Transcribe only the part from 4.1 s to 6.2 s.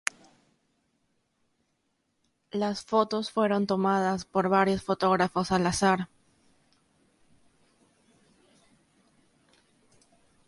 por varios fotógrafos al azar.